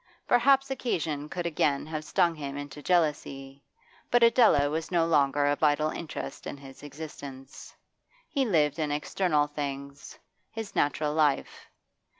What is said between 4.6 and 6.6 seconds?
was no longer a vital interest in